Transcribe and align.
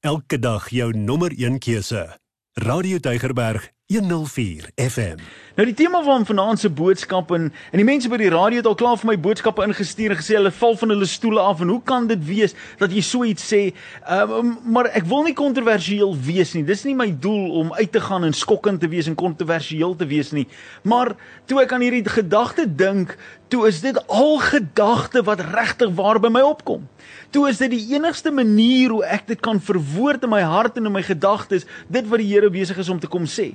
Elke 0.00 0.38
dag 0.38 0.68
jou 0.72 0.96
nommer 0.96 1.32
1 1.36 1.58
keuse. 1.58 2.18
Radio 2.52 2.98
Deugerberg 2.98 3.72
104 3.90 4.70
FM. 4.74 5.18
Nou 5.58 5.64
die 5.66 5.74
tema 5.74 5.98
van 6.06 6.22
vanaand 6.26 6.60
se 6.62 6.68
boodskap 6.70 7.32
en 7.34 7.48
en 7.50 7.80
die 7.80 7.84
mense 7.84 8.08
by 8.08 8.20
die 8.20 8.28
radio 8.30 8.60
het 8.60 8.68
al 8.70 8.76
klaar 8.78 8.98
vir 9.00 9.08
my 9.10 9.16
boodskappe 9.18 9.64
ingestuur 9.66 10.14
en 10.14 10.18
gesê 10.20 10.36
hulle 10.38 10.52
val 10.54 10.76
van 10.78 10.92
hulle 10.94 11.08
stoele 11.10 11.42
af 11.42 11.58
en 11.64 11.72
hoe 11.74 11.80
kan 11.82 12.06
dit 12.06 12.20
wees 12.28 12.54
dat 12.78 12.94
jy 12.94 13.02
so 13.02 13.26
iets 13.26 13.48
sê? 13.50 13.60
Um, 14.06 14.52
maar 14.70 14.92
ek 14.94 15.08
wil 15.10 15.26
nie 15.26 15.34
kontroversieel 15.34 16.14
wees 16.22 16.54
nie. 16.54 16.62
Dis 16.68 16.84
nie 16.86 16.94
my 16.94 17.08
doel 17.10 17.50
om 17.64 17.72
uit 17.80 17.90
te 17.90 18.02
gaan 18.04 18.28
en 18.28 18.36
skokkend 18.36 18.78
te 18.84 18.90
wees 18.92 19.10
en 19.10 19.18
kontroversieel 19.18 19.96
te 19.98 20.06
wees 20.06 20.30
nie. 20.38 20.46
Maar 20.86 21.16
toe 21.50 21.58
ek 21.64 21.74
aan 21.74 21.82
hierdie 21.82 22.06
gedagte 22.06 22.68
dink, 22.70 23.16
toe 23.50 23.66
is 23.66 23.80
dit 23.82 23.98
al 24.06 24.38
gedagte 24.44 25.24
wat 25.26 25.42
regtig 25.50 25.90
waar 25.98 26.22
by 26.22 26.30
my 26.30 26.44
opkom. 26.46 26.86
Toe 27.34 27.48
is 27.50 27.58
dit 27.58 27.74
die 27.74 27.96
enigste 27.96 28.30
manier 28.30 28.94
hoe 28.94 29.02
ek 29.02 29.26
dit 29.34 29.42
kan 29.42 29.58
verwoord 29.58 30.22
in 30.26 30.30
my 30.30 30.44
hart 30.46 30.78
en 30.78 30.86
in 30.86 30.94
my 30.94 31.02
gedagtes, 31.02 31.66
dit 31.90 32.06
wat 32.06 32.22
die 32.22 32.30
Here 32.30 32.50
besig 32.54 32.78
is 32.78 32.88
om 32.88 33.02
te 33.02 33.10
kom 33.10 33.26
sê. 33.26 33.50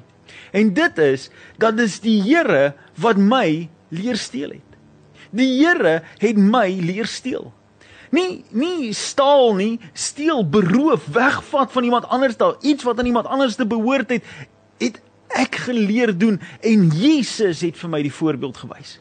En 0.52 0.74
dit 0.74 0.98
is 0.98 1.30
dat 1.62 1.78
dis 1.78 2.00
die 2.04 2.22
Here 2.24 2.74
wat 3.02 3.18
my 3.18 3.70
leer 3.90 4.18
steel 4.18 4.58
het. 4.58 4.80
Die 5.36 5.52
Here 5.60 6.02
het 6.22 6.38
my 6.40 6.68
leer 6.82 7.10
steel. 7.10 7.52
Nie 8.16 8.46
nie 8.56 8.94
staal 8.96 9.56
nie, 9.58 9.80
steel, 9.94 10.46
beroof, 10.48 11.08
wegvat 11.12 11.72
van 11.72 11.84
iemand 11.84 12.08
anders 12.08 12.38
daal, 12.38 12.56
iets 12.62 12.86
wat 12.88 13.00
aan 13.00 13.10
iemand 13.10 13.28
anders 13.28 13.56
te 13.56 13.66
behoort 13.68 14.10
het, 14.10 14.24
het 14.78 15.02
ek 15.36 15.58
geleer 15.68 16.14
doen 16.18 16.40
en 16.62 16.88
Jesus 16.96 17.64
het 17.66 17.78
vir 17.78 17.92
my 17.92 18.02
die 18.06 18.14
voorbeeld 18.14 18.58
gewys. 18.62 19.00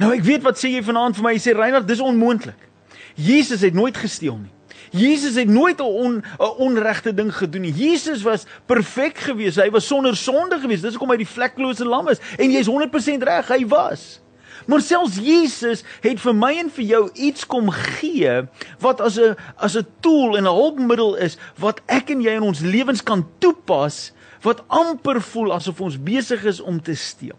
Nou 0.00 0.10
ek 0.14 0.24
weet 0.26 0.44
wat 0.46 0.58
sê 0.58 0.72
jy 0.72 0.82
vanaand 0.86 1.18
vir 1.18 1.26
my, 1.26 1.34
jy 1.36 1.42
sê 1.42 1.54
Reinhard, 1.56 1.88
dis 1.88 2.02
onmoontlik. 2.02 2.70
Jesus 3.14 3.62
het 3.62 3.76
nooit 3.76 3.96
gesteel 3.98 4.38
nie. 4.38 4.53
Jesus 4.94 5.34
het 5.34 5.48
nooit 5.48 5.80
'n 5.80 5.82
on, 5.82 6.24
onregte 6.38 7.14
ding 7.14 7.36
gedoen 7.36 7.60
nie. 7.60 7.72
Jesus 7.72 8.22
was 8.22 8.46
perfek 8.66 9.18
geweest. 9.18 9.56
Hy 9.56 9.70
was 9.70 9.86
sonder 9.86 10.16
sonde 10.16 10.58
geweest. 10.58 10.82
Dis 10.82 10.90
hoekom 10.90 11.10
hy 11.10 11.16
die 11.16 11.34
vlekkelose 11.34 11.84
lam 11.84 12.08
is 12.08 12.18
en 12.38 12.50
jy's 12.50 12.66
100% 12.66 13.22
reg, 13.22 13.48
hy 13.48 13.66
was. 13.66 14.20
Maar 14.66 14.80
selfs 14.80 15.18
Jesus 15.20 15.82
het 16.00 16.20
vir 16.20 16.34
my 16.34 16.52
en 16.58 16.70
vir 16.70 16.84
jou 16.84 17.02
iets 17.12 17.46
kom 17.46 17.70
gee 17.70 18.46
wat 18.80 19.00
as 19.00 19.18
'n 19.18 19.36
as 19.56 19.76
'n 19.76 19.86
tool 20.00 20.36
en 20.36 20.44
'n 20.44 20.54
hulpmiddel 20.54 21.16
is 21.16 21.36
wat 21.58 21.80
ek 21.86 22.10
en 22.10 22.20
jy 22.22 22.30
in 22.30 22.42
ons 22.42 22.60
lewens 22.60 23.02
kan 23.02 23.26
toepas 23.38 24.12
wat 24.42 24.64
amper 24.68 25.20
voel 25.22 25.52
asof 25.52 25.80
ons 25.80 26.02
besig 26.02 26.44
is 26.44 26.60
om 26.60 26.82
te 26.82 26.94
steel. 26.94 27.38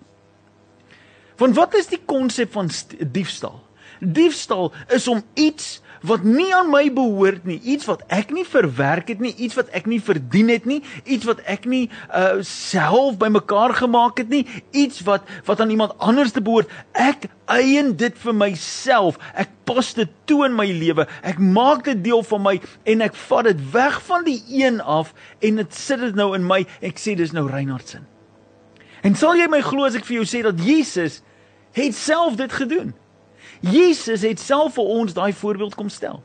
Want 1.37 1.55
wat 1.55 1.73
is 1.75 1.87
die 1.87 2.01
konsep 2.05 2.51
van 2.51 2.69
diefstal? 3.11 3.63
Diefstal 3.99 4.73
is 4.87 5.07
om 5.07 5.23
iets 5.33 5.81
wat 6.01 6.23
nie 6.23 6.49
aan 6.55 6.69
my 6.71 6.87
behoort 6.93 7.45
nie, 7.45 7.59
iets 7.63 7.85
wat 7.85 8.03
ek 8.13 8.31
nie 8.35 8.45
verwerk 8.47 9.07
het 9.13 9.19
nie, 9.23 9.33
iets 9.35 9.55
wat 9.55 9.69
ek 9.75 9.87
nie 9.89 10.01
verdien 10.01 10.49
het 10.49 10.65
nie, 10.65 10.81
iets 11.03 11.25
wat 11.25 11.41
ek 11.49 11.65
nie 11.69 11.89
uh 12.09 12.41
self 12.45 13.17
bymekaar 13.21 13.75
gemaak 13.77 14.19
het 14.23 14.29
nie, 14.29 14.45
iets 14.71 15.03
wat 15.07 15.23
wat 15.45 15.61
aan 15.61 15.69
iemand 15.69 15.95
anders 15.97 16.33
te 16.35 16.41
behoort. 16.41 16.71
Ek 16.91 17.29
eien 17.51 17.93
dit 17.97 18.17
vir 18.17 18.35
myself. 18.35 19.19
Ek 19.33 19.51
pas 19.65 19.93
dit 19.97 20.09
toe 20.29 20.43
in 20.47 20.55
my 20.57 20.67
lewe. 20.71 21.07
Ek 21.25 21.39
maak 21.39 21.85
dit 21.85 22.03
deel 22.03 22.23
van 22.25 22.43
my 22.45 22.55
en 22.85 23.05
ek 23.05 23.15
vat 23.27 23.49
dit 23.49 23.63
weg 23.73 24.01
van 24.07 24.25
die 24.25 24.41
een 24.49 24.81
af 24.81 25.13
en 25.39 25.61
dit 25.61 25.77
sit 25.77 26.01
dit 26.01 26.17
nou 26.17 26.33
in 26.37 26.45
my. 26.45 26.63
Ek 26.85 27.01
sê 27.01 27.15
dis 27.17 27.33
nou 27.35 27.47
Reinhardsen. 27.49 28.05
En 29.05 29.15
sal 29.17 29.37
jy 29.37 29.47
my 29.51 29.61
glo 29.61 29.85
as 29.85 29.97
ek 29.97 30.05
vir 30.07 30.21
jou 30.21 30.27
sê 30.29 30.41
dat 30.45 30.61
Jesus 30.61 31.21
het 31.75 31.95
self 31.97 32.37
dit 32.39 32.53
gedoen? 32.53 32.95
Jesus 33.71 34.21
het 34.21 34.39
self 34.39 34.75
vir 34.77 34.95
ons 34.99 35.13
daai 35.13 35.33
voorbeeld 35.33 35.75
kom 35.75 35.89
stel. 35.89 36.21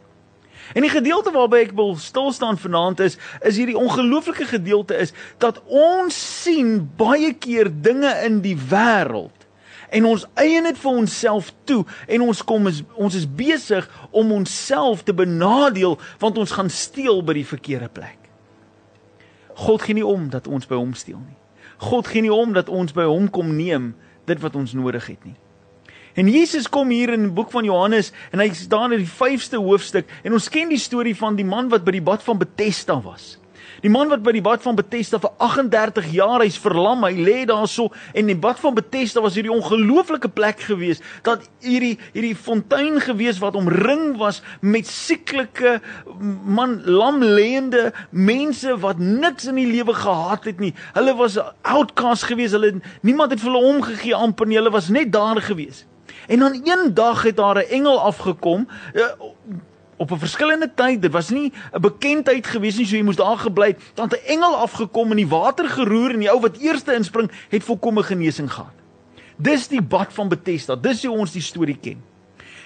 En 0.75 0.85
die 0.85 0.93
gedeelte 0.93 1.33
waarby 1.35 1.65
ek 1.65 1.75
wil 1.79 1.97
stil 1.99 2.31
staan 2.33 2.59
vanaand 2.59 3.01
is 3.01 3.17
is 3.41 3.57
hierdie 3.59 3.79
ongelooflike 3.79 4.45
gedeelte 4.53 4.95
is 4.95 5.13
dat 5.43 5.63
ons 5.67 6.17
sien 6.43 6.79
baie 6.97 7.33
keer 7.35 7.71
dinge 7.83 8.13
in 8.27 8.41
die 8.45 8.57
wêreld 8.71 9.47
en 9.91 10.07
ons 10.07 10.27
eien 10.39 10.69
dit 10.69 10.79
vir 10.79 11.01
onsself 11.03 11.51
toe 11.67 11.81
en 12.07 12.29
ons 12.29 12.45
kom 12.47 12.71
is 12.71 12.83
ons 12.95 13.15
is 13.19 13.27
besig 13.27 13.89
om 14.11 14.33
onsself 14.33 15.03
te 15.03 15.17
benadeel 15.17 15.99
want 16.23 16.39
ons 16.39 16.55
gaan 16.55 16.71
steel 16.71 17.25
by 17.27 17.41
die 17.41 17.47
verkeerde 17.47 17.91
plek. 17.91 18.19
God 19.67 19.83
gee 19.83 19.99
nie 19.99 20.07
om 20.07 20.31
dat 20.31 20.47
ons 20.47 20.69
by 20.71 20.79
hom 20.79 20.95
steel 20.95 21.19
nie. 21.19 21.39
God 21.91 22.07
gee 22.07 22.23
nie 22.23 22.33
om 22.33 22.55
dat 22.55 22.69
ons 22.69 22.95
by 22.95 23.09
hom 23.09 23.27
kom 23.33 23.57
neem 23.57 23.95
dit 24.29 24.41
wat 24.41 24.55
ons 24.57 24.77
nodig 24.77 25.07
het 25.11 25.25
nie. 25.27 25.37
En 26.15 26.29
Jesus 26.29 26.69
kom 26.69 26.91
hier 26.91 27.13
in 27.15 27.29
die 27.29 27.35
boek 27.35 27.53
van 27.55 27.65
Johannes 27.65 28.13
en 28.33 28.43
hy 28.43 28.51
staan 28.57 28.93
in 28.97 29.05
die 29.05 29.13
5ste 29.13 29.61
hoofstuk 29.63 30.11
en 30.25 30.35
ons 30.35 30.49
ken 30.51 30.73
die 30.73 30.81
storie 30.81 31.17
van 31.17 31.39
die 31.39 31.47
man 31.47 31.71
wat 31.71 31.85
by 31.87 31.95
die 31.95 32.05
bad 32.05 32.25
van 32.27 32.41
Betesda 32.41 32.99
was. 33.05 33.37
Die 33.81 33.91
man 33.93 34.11
wat 34.11 34.21
by 34.25 34.33
die 34.35 34.43
bad 34.45 34.61
van 34.65 34.77
Betesda 34.77 35.21
vir 35.23 35.31
38 35.41 36.11
jaar 36.13 36.43
hy's 36.43 36.59
verlam, 36.61 37.05
hy 37.07 37.15
lê 37.17 37.37
daarso 37.49 37.89
en 38.13 38.29
die 38.29 38.37
bad 38.37 38.59
van 38.61 38.75
Betesda 38.77 39.23
was 39.25 39.39
hierdie 39.39 39.53
ongelooflike 39.55 40.29
plek 40.37 40.61
gewees 40.67 41.01
dat 41.27 41.47
hierdie 41.65 41.95
hierdie 42.13 42.35
fontein 42.37 42.99
gewees 43.01 43.41
wat 43.41 43.57
omring 43.59 44.19
was 44.21 44.43
met 44.61 44.89
sieklike 44.91 45.79
man 46.21 46.81
lam 46.85 47.23
lêende 47.25 47.91
mense 48.11 48.77
wat 48.83 49.01
niks 49.01 49.49
in 49.49 49.61
die 49.61 49.69
lewe 49.71 49.95
gehad 49.97 50.51
het 50.51 50.61
nie. 50.61 50.75
Hulle 50.97 51.17
was 51.17 51.39
outcasts 51.63 52.29
gewees, 52.29 52.57
hulle 52.57 52.77
niemand 53.07 53.33
het 53.33 53.41
vir 53.41 53.53
hulle 53.53 53.77
omgegee 53.77 54.19
amper 54.19 54.51
nie, 54.51 54.61
hulle 54.61 54.75
was 54.75 54.93
net 54.93 55.13
daar 55.15 55.41
gewees. 55.45 55.87
En 56.31 56.39
dan 56.39 56.61
een 56.65 56.95
dag 56.95 57.23
het 57.23 57.37
daar 57.37 57.57
'n 57.57 57.71
engel 57.71 58.01
afgekom 58.01 58.69
uh, 58.95 59.05
op 59.97 60.11
'n 60.11 60.19
verskillende 60.19 60.71
tyd. 60.75 61.03
Dit 61.03 61.13
was 61.13 61.29
nie 61.29 61.53
'n 61.73 61.81
bekendheid 61.81 62.47
gewees 62.47 62.77
nie, 62.77 62.87
so 62.87 62.97
jy 62.97 63.03
moes 63.03 63.17
daar 63.17 63.39
gebly. 63.39 63.77
Dan 63.95 64.09
'n 64.09 64.27
engel 64.27 64.57
afgekom 64.57 65.11
en 65.11 65.17
die 65.17 65.29
water 65.29 65.69
geroer 65.69 66.11
en 66.11 66.19
die 66.19 66.31
ou 66.31 66.41
wat 66.41 66.57
eerste 66.57 66.95
inspring 66.95 67.31
het 67.49 67.65
volkomme 67.65 68.03
genesing 68.03 68.53
gehad. 68.53 68.73
Dis 69.37 69.69
die 69.69 69.83
bad 69.83 70.13
van 70.13 70.29
Betesda. 70.29 70.77
Dis 70.77 71.05
hoe 71.05 71.17
ons 71.17 71.33
die 71.33 71.43
storie 71.43 71.79
ken. 71.81 72.03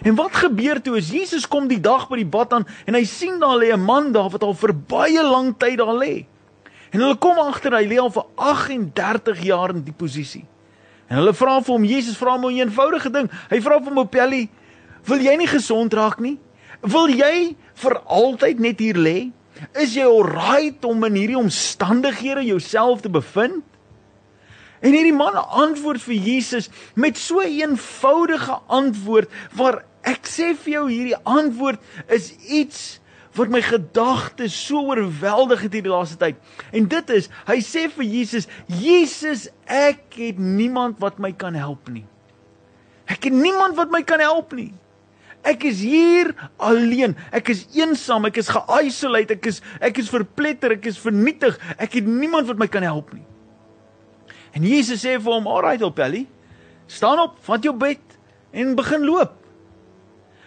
En 0.03 0.15
wat 0.15 0.37
gebeur 0.37 0.83
toe 0.83 0.97
as 0.97 1.11
Jesus 1.11 1.49
kom 1.49 1.69
die 1.69 1.81
dag 1.81 2.09
by 2.09 2.17
die 2.17 2.27
bad 2.27 2.53
aan 2.53 2.67
en 2.85 2.95
hy 2.95 3.05
sien 3.05 3.39
daar 3.39 3.57
lê 3.57 3.73
'n 3.73 3.85
man 3.85 4.13
daar 4.13 4.31
wat 4.31 4.43
al 4.43 4.55
vir 4.55 4.75
baie 4.75 5.23
lank 5.23 5.59
tyd 5.59 5.79
daar 5.79 5.97
lê. 5.97 6.27
En 6.91 7.01
hulle 7.01 7.17
kom 7.17 7.39
agter 7.39 7.73
hy 7.73 7.87
lê 7.87 7.99
al 7.99 8.11
vir 8.11 8.25
38 8.35 9.43
jaar 9.43 9.71
in 9.71 9.83
die 9.83 9.93
posisie. 9.97 10.45
En 11.09 11.21
hulle 11.21 11.35
vra 11.37 11.59
vir 11.61 11.75
hom, 11.75 11.85
Jesus 11.85 12.17
vra 12.17 12.37
hom 12.37 12.47
'n 12.47 12.59
eenvoudige 12.59 13.11
ding. 13.11 13.31
Hy 13.51 13.61
vra 13.61 13.79
vir 13.79 13.95
hom, 13.95 14.09
"Pelly, 14.09 14.49
wil 15.05 15.19
jy 15.19 15.37
nie 15.37 15.47
gesond 15.47 15.93
raak 15.93 16.21
nie? 16.21 16.39
Wil 16.83 17.09
jy 17.09 17.57
vir 17.75 18.01
altyd 18.07 18.59
net 18.59 18.79
hier 18.79 18.95
lê? 18.95 19.33
Is 19.75 19.95
jy 19.95 20.05
alright 20.05 20.85
om 20.85 21.05
in 21.05 21.15
hierdie 21.15 21.39
omstandighede 21.39 22.45
jouself 22.45 23.03
te 23.03 23.09
bevind?" 23.09 23.63
En 24.85 24.93
hierdie 24.93 25.17
man 25.17 25.35
antwoord 25.35 26.03
vir 26.03 26.15
Jesus 26.15 26.69
met 26.95 27.17
so 27.17 27.41
'n 27.41 27.49
eenvoudige 27.49 28.61
antwoord 28.69 29.31
waar 29.57 29.85
ek 30.03 30.27
sê 30.29 30.55
vir 30.55 30.73
jou 30.73 30.89
hierdie 30.91 31.25
antwoord 31.25 31.81
is 32.09 32.33
iets 32.49 33.01
wat 33.35 33.51
my 33.51 33.61
gedagtes 33.65 34.55
so 34.55 34.85
oorweldig 34.93 35.65
het 35.67 35.75
hierdie 35.75 35.93
laaste 35.93 36.19
tyd. 36.21 36.39
En 36.75 36.87
dit 36.91 37.11
is, 37.17 37.29
hy 37.49 37.59
sê 37.67 37.89
vir 37.91 38.07
Jesus, 38.07 38.47
Jesus, 38.71 39.49
ek 39.67 40.19
het 40.21 40.39
niemand 40.39 41.01
wat 41.03 41.19
my 41.23 41.33
kan 41.35 41.57
help 41.59 41.91
nie. 41.91 42.05
Ek 43.11 43.27
het 43.29 43.37
niemand 43.37 43.77
wat 43.77 43.93
my 43.93 44.03
kan 44.07 44.23
help 44.23 44.55
nie. 44.57 44.71
Ek 45.45 45.67
is 45.69 45.83
hier 45.85 46.31
alleen. 46.57 47.13
Ek 47.37 47.51
is 47.53 47.67
eensaam, 47.77 48.25
ek 48.31 48.41
is 48.41 48.49
geïsoleerd, 48.49 49.35
ek 49.37 49.51
is 49.51 49.61
ek 49.85 50.01
is 50.01 50.09
verpletter, 50.09 50.73
ek 50.79 50.89
is 50.89 51.01
vernietig. 51.01 51.59
Ek 51.77 51.99
het 52.01 52.09
niemand 52.09 52.49
wat 52.49 52.61
my 52.61 52.69
kan 52.71 52.87
help 52.87 53.13
nie. 53.13 53.27
En 54.57 54.65
Jesus 54.65 55.03
sê 55.03 55.19
vir 55.19 55.33
hom, 55.33 55.47
"Alright, 55.47 55.83
Opelly, 55.83 56.27
staan 56.87 57.19
op, 57.19 57.37
vat 57.43 57.63
jou 57.63 57.75
bed 57.75 58.01
en 58.53 58.75
begin 58.75 59.05
loop." 59.05 59.44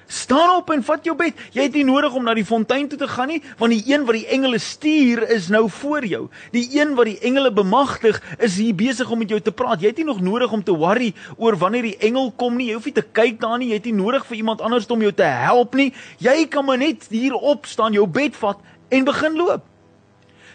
Staan 0.07 0.55
op 0.55 0.69
en 0.71 0.83
vat 0.87 1.03
jou 1.03 1.15
bed. 1.19 1.35
Jy 1.51 1.65
het 1.67 1.73
nie 1.75 1.83
nodig 1.83 2.13
om 2.15 2.23
na 2.23 2.31
die 2.37 2.45
fontein 2.47 2.87
toe 2.87 2.99
te 2.99 3.09
gaan 3.11 3.27
nie, 3.27 3.41
want 3.59 3.73
die 3.75 3.83
een 3.91 4.05
wat 4.07 4.15
die 4.15 4.27
engele 4.31 4.59
stuur 4.63 5.25
is 5.35 5.49
nou 5.51 5.65
voor 5.69 6.05
jou. 6.07 6.21
Die 6.53 6.63
een 6.79 6.93
wat 6.95 7.09
die 7.09 7.17
engele 7.27 7.51
bemagtig 7.51 8.21
is 8.39 8.55
hier 8.55 8.75
besig 8.75 9.11
om 9.11 9.19
met 9.19 9.35
jou 9.35 9.41
te 9.43 9.51
praat. 9.51 9.83
Jy 9.83 9.91
het 9.91 9.99
nie 9.99 10.07
nog 10.07 10.21
nodig 10.23 10.51
om 10.55 10.63
te 10.63 10.75
worry 10.75 11.11
oor 11.35 11.59
wanneer 11.59 11.89
die 11.89 11.97
engel 12.07 12.31
kom 12.39 12.55
nie. 12.55 12.69
Jy 12.71 12.79
hoef 12.79 12.87
nie 12.87 12.95
te 12.95 13.03
kyk 13.19 13.41
daar 13.43 13.57
nie. 13.59 13.73
Jy 13.73 13.81
het 13.81 13.89
nie 13.91 13.97
nodig 13.99 14.25
vir 14.29 14.39
iemand 14.39 14.63
anders 14.63 14.87
om 14.87 15.03
jou 15.03 15.11
te 15.11 15.27
help 15.27 15.75
nie. 15.75 15.89
Jy 16.23 16.45
kan 16.55 16.65
maar 16.65 16.79
net 16.79 17.09
hier 17.11 17.35
opstaan, 17.35 17.93
jou 17.93 18.07
bed 18.07 18.35
vat 18.39 18.63
en 18.87 19.03
begin 19.03 19.35
loop. 19.35 19.67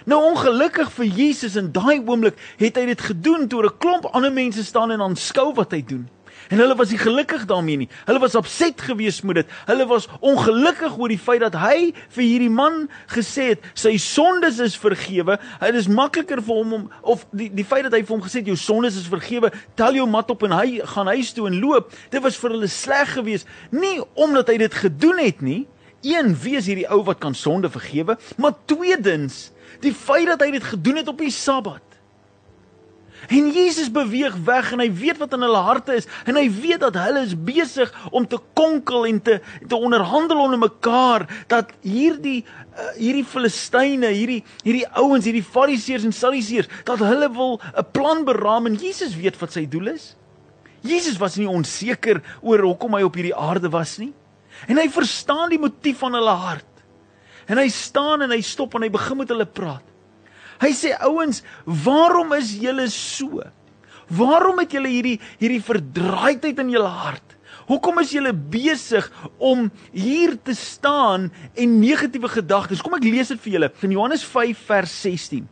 Nou 0.09 0.19
ongelukkig 0.33 0.89
vir 0.97 1.07
Jesus 1.07 1.55
in 1.61 1.69
daai 1.75 2.01
oomblik 2.01 2.41
het 2.59 2.81
hy 2.81 2.89
dit 2.89 3.05
gedoen 3.11 3.47
toe 3.49 3.63
'n 3.63 3.79
klomp 3.79 4.09
ander 4.17 4.33
mense 4.33 4.65
staan 4.65 4.91
en 4.91 5.01
aanskou 5.01 5.53
wat 5.55 5.71
hy 5.71 5.85
doen. 5.85 6.09
En 6.49 6.59
hulle 6.59 6.77
was 6.77 6.91
nie 6.91 6.99
gelukkig 7.01 7.45
daarmee 7.51 7.77
nie. 7.85 7.89
Hulle 8.05 8.23
was 8.23 8.35
opset 8.39 8.81
geweest 8.81 9.23
met 9.23 9.43
dit. 9.43 9.53
Hulle 9.67 9.87
was 9.87 10.09
ongelukkig 10.21 10.99
oor 10.99 11.13
die 11.13 11.21
feit 11.21 11.41
dat 11.45 11.57
hy 11.61 11.93
vir 12.15 12.25
hierdie 12.25 12.53
man 12.53 12.89
gesê 13.13 13.53
het 13.53 13.67
sy 13.75 13.97
sondes 14.01 14.59
is 14.63 14.77
vergewe. 14.79 15.39
Dit 15.61 15.81
is 15.83 15.91
makliker 15.91 16.43
vir 16.43 16.63
hom 16.63 16.73
om 16.79 16.89
of 17.03 17.27
die 17.31 17.51
die 17.53 17.67
feit 17.67 17.87
dat 17.89 17.97
hy 17.97 18.03
vir 18.05 18.17
hom 18.17 18.25
gesê 18.25 18.43
het 18.43 18.51
jou 18.51 18.59
sondes 18.59 18.97
is 18.99 19.11
vergewe, 19.11 19.53
tel 19.79 20.01
jou 20.01 20.09
mat 20.11 20.31
op 20.33 20.43
en 20.49 20.57
hy 20.57 20.81
gaan 20.95 21.11
huis 21.13 21.33
toe 21.37 21.47
en 21.51 21.61
loop. 21.61 21.93
Dit 22.11 22.25
was 22.25 22.39
vir 22.41 22.57
hulle 22.57 22.71
sleg 22.71 23.15
geweest, 23.17 23.49
nie 23.71 24.01
omdat 24.15 24.51
hy 24.53 24.59
dit 24.65 24.83
gedoen 24.83 25.23
het 25.23 25.45
nie. 25.45 25.63
een 26.03 26.35
wie 26.43 26.57
is 26.59 26.67
hierdie 26.67 26.89
ou 26.91 27.03
wat 27.07 27.21
kan 27.23 27.35
sonde 27.35 27.71
vergewe? 27.71 28.17
Maar 28.37 28.55
tweedens, 28.67 29.51
die 29.81 29.95
feit 29.95 30.27
dat 30.27 30.43
hy 30.43 30.51
dit 30.51 30.65
gedoen 30.65 30.99
het 31.03 31.09
op 31.09 31.19
die 31.23 31.31
Sabbat. 31.31 31.92
En 33.29 33.51
Jesus 33.53 33.91
beweeg 33.91 34.35
weg 34.45 34.73
en 34.73 34.81
hy 34.83 34.89
weet 34.91 35.21
wat 35.23 35.35
in 35.37 35.45
hulle 35.45 35.61
harte 35.63 35.95
is 36.01 36.09
en 36.27 36.39
hy 36.39 36.49
weet 36.51 36.81
dat 36.83 36.97
hulle 36.99 37.23
is 37.23 37.35
besig 37.37 37.93
om 38.11 38.27
te 38.27 38.41
konkel 38.59 39.07
en 39.07 39.21
te 39.23 39.39
te 39.69 39.77
onderhandel 39.77 40.41
onder 40.43 40.59
mekaar 40.59 41.27
dat 41.53 41.71
hierdie 41.87 42.43
uh, 42.43 42.89
hierdie 42.97 43.27
Filistyne, 43.27 44.11
hierdie 44.11 44.41
hierdie 44.65 44.89
ouens, 44.99 45.29
hierdie 45.29 45.45
Fariseërs 45.47 46.09
en 46.09 46.17
Sadduseërs 46.17 46.71
dat 46.89 46.99
hulle 47.05 47.31
wil 47.37 47.61
'n 47.63 47.87
plan 47.95 48.25
beraam 48.27 48.67
en 48.67 48.81
Jesus 48.81 49.15
weet 49.15 49.39
wat 49.39 49.55
sy 49.55 49.69
doel 49.69 49.95
is. 49.95 50.17
Jesus 50.83 51.19
was 51.19 51.39
nie 51.39 51.49
onseker 51.49 52.23
oor 52.43 52.59
hoekom 52.59 52.99
hy 52.99 53.03
op 53.07 53.15
hierdie 53.15 53.37
aarde 53.37 53.71
was 53.71 53.99
nie. 54.03 54.13
En 54.67 54.79
hy 54.79 54.89
verstaan 54.91 55.51
die 55.51 55.61
motief 55.63 56.03
van 56.03 56.15
hulle 56.19 56.35
hart. 56.35 56.67
En 57.47 57.59
hy 57.59 57.69
staan 57.69 58.23
en 58.23 58.31
hy 58.31 58.41
stop 58.43 58.75
en 58.75 58.83
hy 58.83 58.91
begin 58.91 59.23
met 59.23 59.31
hulle 59.31 59.47
praat. 59.47 59.85
Hy 60.63 60.71
sê 60.79 60.95
ouens, 61.03 61.43
waarom 61.67 62.33
is 62.39 62.55
julle 62.63 62.87
so? 62.93 63.43
Waarom 64.13 64.61
het 64.63 64.75
julle 64.77 64.91
hierdie 64.93 65.19
hierdie 65.41 65.63
verdraaidheid 65.65 66.61
in 66.63 66.71
julle 66.75 66.91
hart? 66.91 67.37
Hoekom 67.69 68.01
is 68.03 68.13
julle 68.15 68.33
besig 68.35 69.07
om 69.39 69.69
hier 69.95 70.35
te 70.45 70.55
staan 70.55 71.31
en 71.55 71.79
negatiewe 71.81 72.31
gedagtes? 72.31 72.83
Kom 72.83 72.97
ek 72.99 73.07
lees 73.07 73.31
dit 73.33 73.43
vir 73.45 73.57
julle 73.57 73.71
in 73.87 73.95
Johannes 73.95 74.25
5 74.27 74.65
vers 74.69 74.95
16. 75.05 75.47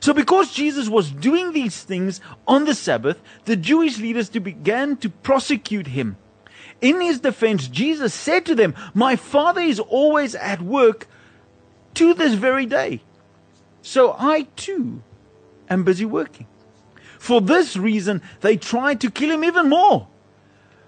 So 0.00 0.12
because 0.12 0.52
Jesus 0.52 0.88
was 0.88 1.10
doing 1.10 1.52
these 1.52 1.82
things 1.82 2.20
on 2.46 2.66
the 2.66 2.74
Sabbath, 2.74 3.18
the 3.44 3.56
Jewish 3.56 3.98
leaders 3.98 4.30
began 4.30 4.96
to 4.98 5.08
prosecute 5.08 5.88
him. 5.88 6.16
In 6.80 7.00
his 7.00 7.20
defense, 7.20 7.68
Jesus 7.68 8.12
said 8.12 8.44
to 8.46 8.54
them, 8.54 8.74
My 8.92 9.16
Father 9.16 9.62
is 9.62 9.80
always 9.80 10.34
at 10.34 10.60
work 10.60 11.08
to 11.94 12.12
this 12.12 12.34
very 12.34 12.66
day. 12.66 13.00
So 13.86 14.16
I 14.18 14.48
too 14.56 15.00
am 15.70 15.84
busy 15.84 16.04
working. 16.04 16.48
For 17.20 17.40
this 17.40 17.76
reason, 17.76 18.20
they 18.40 18.56
tried 18.56 19.00
to 19.02 19.12
kill 19.12 19.30
him 19.30 19.44
even 19.44 19.68
more. 19.68 20.08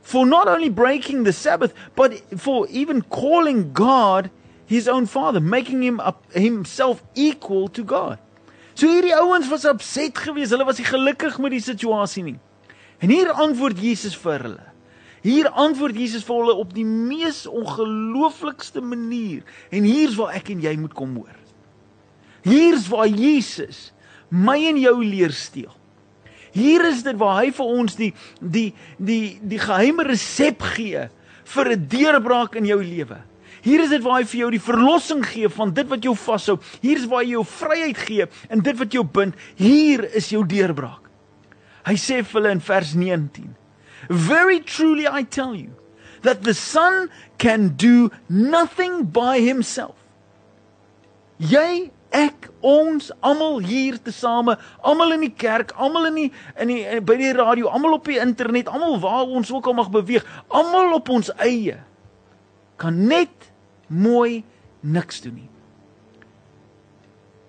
For 0.02 0.26
not 0.26 0.48
only 0.48 0.68
breaking 0.68 1.22
the 1.22 1.32
Sabbath, 1.32 1.72
but 1.94 2.18
for 2.40 2.66
even 2.66 3.02
calling 3.02 3.72
God 3.72 4.32
his 4.66 4.88
own 4.88 5.06
father, 5.06 5.38
making 5.38 5.80
him 5.80 6.00
up, 6.00 6.26
himself 6.32 7.00
equal 7.14 7.68
to 7.68 7.84
God. 7.84 8.18
So 8.74 8.88
hierdie 8.88 9.14
ouens 9.14 9.48
was 9.48 9.64
upset 9.64 10.18
geweest. 10.18 10.50
Hulle 10.50 10.66
was 10.66 10.82
nie 10.82 10.90
gelukkig 10.90 11.38
met 11.38 11.54
die 11.54 11.62
situasie 11.62 12.26
nie. 12.26 12.38
En 12.98 13.14
hier 13.14 13.30
antwoord 13.30 13.78
Jesus 13.78 14.18
vir 14.18 14.42
hulle. 14.42 14.70
Hier 15.22 15.46
antwoord 15.54 15.94
Jesus 15.94 16.26
vir 16.26 16.42
hulle 16.42 16.58
op 16.66 16.74
die 16.74 16.86
mees 16.86 17.44
ongelooflikste 17.46 18.82
manier. 18.82 19.46
En 19.70 19.86
hier's 19.86 20.18
waar 20.18 20.34
ek 20.34 20.50
en 20.50 20.66
jy 20.66 20.74
moet 20.82 20.98
kom 20.98 21.14
hoor. 21.22 21.38
Hier's 22.48 22.88
waar 22.88 23.08
Jesus 23.08 23.92
my 24.28 24.58
en 24.68 24.78
jou 24.80 24.96
leer 25.04 25.32
steel. 25.32 25.72
Hier 26.52 26.84
is 26.88 27.02
dit 27.04 27.16
waar 27.20 27.42
hy 27.42 27.52
vir 27.54 27.72
ons 27.80 27.96
die 27.98 28.10
die 28.40 28.70
die 28.96 29.38
die 29.44 29.60
geheime 29.60 30.04
resep 30.08 30.62
gee 30.74 31.08
vir 31.54 31.72
'n 31.72 31.88
deurbraak 31.88 32.56
in 32.56 32.66
jou 32.66 32.82
lewe. 32.82 33.18
Hier 33.62 33.80
is 33.80 33.90
dit 33.90 34.02
waar 34.02 34.20
hy 34.20 34.24
vir 34.24 34.40
jou 34.40 34.50
die 34.50 34.62
verlossing 34.62 35.24
gee 35.26 35.48
van 35.48 35.72
dit 35.74 35.88
wat 35.88 36.02
jou 36.02 36.14
vashou. 36.14 36.58
Hier 36.80 36.96
is 36.96 37.06
waar 37.06 37.24
hy 37.24 37.30
jou 37.30 37.44
vryheid 37.44 37.98
gee 37.98 38.26
in 38.50 38.60
dit 38.60 38.78
wat 38.78 38.92
jou 38.92 39.04
bind. 39.04 39.34
Hier 39.56 40.04
is 40.14 40.30
jou 40.30 40.44
deurbraak. 40.46 41.08
Hy 41.84 41.94
sê 41.94 42.22
vir 42.22 42.40
hulle 42.40 42.50
in 42.50 42.60
vers 42.60 42.94
19. 42.94 43.56
Very 44.08 44.60
truly 44.60 45.06
I 45.06 45.24
tell 45.24 45.54
you 45.54 45.70
that 46.22 46.42
the 46.44 46.54
son 46.54 47.10
can 47.38 47.74
do 47.76 48.10
nothing 48.28 49.04
by 49.04 49.40
himself. 49.40 49.96
Jy 51.38 51.90
ek 52.14 52.48
ons 52.64 53.10
almal 53.20 53.58
hier 53.64 53.98
tesame, 54.02 54.56
almal 54.80 55.12
in 55.16 55.26
die 55.26 55.34
kerk, 55.34 55.74
almal 55.76 56.08
in 56.08 56.16
die 56.22 56.28
in 56.56 56.72
die 56.72 57.00
by 57.04 57.18
die 57.20 57.34
radio, 57.36 57.68
almal 57.68 57.98
op 57.98 58.08
die 58.08 58.18
internet, 58.22 58.70
almal 58.72 58.98
waar 59.02 59.28
ons 59.28 59.52
ook 59.52 59.66
al 59.66 59.76
mag 59.78 59.92
beweeg, 59.94 60.26
almal 60.48 60.96
op 60.98 61.12
ons 61.12 61.30
eie 61.36 61.78
kan 62.78 62.94
net 63.10 63.50
mooi 63.88 64.44
niks 64.80 65.20
doen 65.24 65.34
nie. 65.34 65.48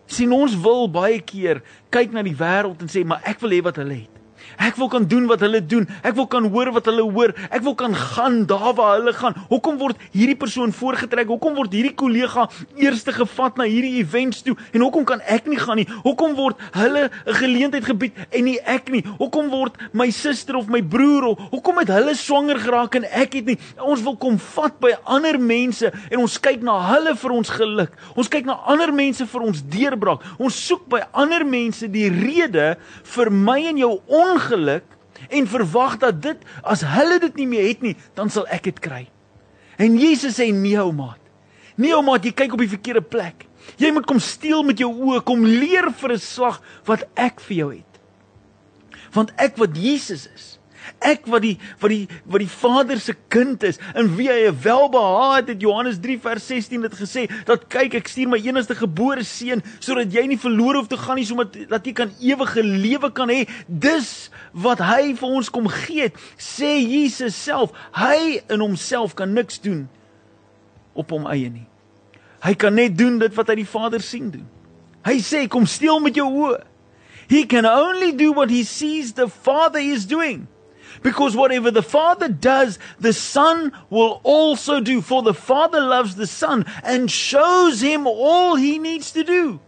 sien 0.10 0.32
ons 0.34 0.56
wil 0.58 0.88
baie 0.90 1.20
keer 1.22 1.62
kyk 1.94 2.16
na 2.16 2.24
die 2.26 2.34
wêreld 2.34 2.82
en 2.82 2.90
sê 2.90 3.04
maar 3.06 3.22
ek 3.30 3.44
wil 3.44 3.54
hê 3.54 3.60
wat 3.62 3.78
hulle 3.78 4.00
het. 4.02 4.19
Ek 4.60 4.76
wil 4.76 4.90
kan 4.92 5.06
doen 5.08 5.24
wat 5.30 5.40
hulle 5.40 5.62
doen. 5.64 5.86
Ek 6.04 6.18
wil 6.18 6.26
kan 6.28 6.44
hoor 6.52 6.74
wat 6.76 6.90
hulle 6.90 7.06
hoor. 7.08 7.32
Ek 7.48 7.64
wil 7.64 7.78
kan 7.80 7.94
gaan 7.96 8.42
daar 8.50 8.74
waar 8.76 8.98
hulle 8.98 9.14
gaan. 9.16 9.38
Hoekom 9.48 9.78
word 9.80 10.02
hierdie 10.12 10.36
persoon 10.36 10.74
voorgetrek? 10.76 11.30
Hoekom 11.32 11.56
word 11.56 11.72
hierdie 11.72 11.94
kollega 11.96 12.50
eerste 12.76 13.14
gevat 13.16 13.56
na 13.60 13.68
hierdie 13.70 14.02
events 14.02 14.44
toe 14.44 14.58
en 14.74 14.84
hoekom 14.84 15.06
kan 15.08 15.24
ek 15.24 15.48
nie 15.48 15.60
gaan 15.60 15.80
nie? 15.80 15.88
Hoekom 16.04 16.36
word 16.36 16.60
hulle 16.76 17.08
'n 17.08 17.34
geleentheid 17.40 17.86
gebied 17.88 18.14
en 18.32 18.44
nie 18.44 18.60
ek 18.60 18.92
nie? 18.92 19.04
Hoekom 19.18 19.50
word 19.50 19.78
my 19.94 20.10
suster 20.12 20.58
of 20.58 20.68
my 20.68 20.82
broer 20.82 21.24
of 21.24 21.40
hoekom 21.52 21.80
het 21.80 21.88
hulle 21.88 22.16
swanger 22.16 22.60
geraak 22.60 22.96
en 22.96 23.06
ek 23.06 23.34
het 23.40 23.46
nie? 23.46 23.58
Ons 23.80 24.04
wil 24.04 24.18
kom 24.18 24.38
vat 24.38 24.80
by 24.80 24.92
ander 25.06 25.40
mense 25.40 25.92
en 26.12 26.20
ons 26.20 26.38
kyk 26.38 26.62
na 26.62 26.80
hulle 26.92 27.16
vir 27.16 27.32
ons 27.32 27.50
geluk. 27.50 27.92
Ons 28.16 28.28
kyk 28.28 28.46
na 28.46 28.60
ander 28.68 28.92
mense 28.92 29.26
vir 29.26 29.42
ons 29.42 29.64
deurbraak. 29.64 30.20
Ons 30.38 30.68
soek 30.68 30.90
by 30.90 31.00
ander 31.14 31.46
mense 31.46 31.88
die 31.88 32.10
rede 32.10 32.76
vir 33.04 33.32
my 33.32 33.64
en 33.64 33.78
jou 33.78 34.02
ongeluk 34.08 34.49
ongeluk 34.50 34.98
en 35.30 35.48
verwag 35.48 35.98
dat 36.00 36.22
dit 36.22 36.38
as 36.64 36.82
hulle 36.86 37.20
dit 37.20 37.36
nie 37.36 37.48
meer 37.48 37.68
het 37.68 37.82
nie, 37.84 37.96
dan 38.16 38.30
sal 38.30 38.48
ek 38.48 38.70
dit 38.70 38.80
kry. 38.80 39.08
En 39.80 39.98
Jesus 40.00 40.38
sê 40.40 40.50
nee 40.52 40.80
ou 40.80 40.92
maat. 40.96 41.20
Nee 41.80 41.94
ou 41.96 42.04
maat, 42.04 42.24
jy 42.24 42.34
kyk 42.36 42.56
op 42.56 42.64
die 42.64 42.72
verkeerde 42.72 43.04
plek. 43.04 43.46
Jy 43.80 43.92
moet 43.94 44.08
kom 44.08 44.20
steel 44.20 44.64
met 44.64 44.80
jou 44.80 44.90
oë, 44.90 45.22
kom 45.24 45.46
leer 45.46 45.92
vir 45.92 46.14
'n 46.14 46.20
slag 46.20 46.62
wat 46.86 47.04
ek 47.16 47.40
vir 47.40 47.58
jou 47.58 47.70
het. 47.76 48.00
Want 49.14 49.32
ek 49.38 49.58
wat 49.58 49.76
Jesus 49.76 50.28
is, 50.36 50.59
Ek 51.00 51.28
wat 51.30 51.44
die 51.46 51.56
wat 51.82 51.94
die 51.94 52.08
wat 52.26 52.44
die 52.44 52.52
Vader 52.52 53.00
se 53.00 53.16
kind 53.32 53.64
is 53.68 53.80
en 53.94 54.12
wie 54.18 54.30
hy 54.32 54.50
welbehaag 54.64 55.36
het, 55.40 55.54
het 55.54 55.64
Johannes 55.64 56.00
3 56.02 56.20
vers 56.24 56.48
16 56.52 56.86
dit 56.88 56.98
gesê 57.00 57.26
dat 57.48 57.68
kyk 57.72 58.00
ek 58.02 58.12
stuur 58.12 58.32
my 58.34 58.40
enigste 58.42 58.78
gebore 58.80 59.24
seun 59.28 59.64
sodat 59.80 60.14
jy 60.14 60.26
nie 60.30 60.40
verlore 60.40 60.82
hoef 60.82 60.92
te 60.92 61.00
gaan 61.00 61.20
nie 61.22 61.28
sodat 61.30 61.56
dat 61.72 61.88
jy 61.88 61.96
kan 61.98 62.14
ewige 62.20 62.64
lewe 62.66 63.12
kan 63.16 63.32
hê. 63.32 63.46
Dis 63.68 64.30
wat 64.54 64.84
hy 64.84 65.14
vir 65.20 65.40
ons 65.40 65.52
kom 65.54 65.70
gee 65.86 66.10
het. 66.10 66.20
Sê 66.40 66.78
Jesus 66.80 67.38
self, 67.38 67.74
hy 67.96 68.42
in 68.50 68.64
homself 68.64 69.16
kan 69.18 69.34
niks 69.36 69.62
doen 69.64 69.88
op 70.98 71.12
hom 71.16 71.28
eie 71.32 71.50
nie. 71.52 71.68
Hy 72.44 72.56
kan 72.60 72.76
net 72.76 72.98
doen 72.98 73.20
dit 73.20 73.36
wat 73.36 73.52
hy 73.52 73.60
die 73.62 73.68
Vader 73.68 74.04
sien 74.04 74.30
doen. 74.32 74.48
Hy 75.08 75.20
sê 75.24 75.46
kom 75.52 75.68
steel 75.68 76.00
met 76.04 76.18
jou 76.18 76.28
oë. 76.28 76.60
He 77.30 77.46
can 77.46 77.66
only 77.70 78.12
do 78.12 78.32
what 78.34 78.50
he 78.50 78.64
sees 78.64 79.14
the 79.14 79.28
Father 79.30 79.80
is 79.80 80.08
doing. 80.10 80.48
Because 81.02 81.36
whatever 81.36 81.72
the 81.72 81.84
Father 81.84 82.28
does, 82.28 82.80
the 83.00 83.14
Son 83.14 83.72
will 83.90 84.22
also 84.24 84.80
do. 84.80 85.02
For 85.02 85.22
the 85.22 85.34
Father 85.34 85.82
loves 85.82 86.16
the 86.16 86.28
Son 86.28 86.66
and 86.84 87.10
shows 87.10 87.82
him 87.82 88.08
all 88.08 88.56
he 88.56 88.80
needs 88.80 89.12
to 89.12 89.24
do. 89.24 89.60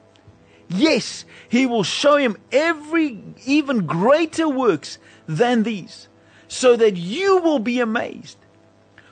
Yes, 0.69 1.25
he 1.49 1.65
will 1.65 1.83
show 1.83 2.15
him 2.15 2.37
every, 2.51 3.21
even 3.45 3.85
greater 3.85 4.47
works 4.47 4.97
than 5.27 5.63
these, 5.63 6.07
so 6.47 6.75
that 6.77 6.95
you 6.95 7.37
will 7.37 7.59
be 7.59 7.79
amazed. 7.79 8.37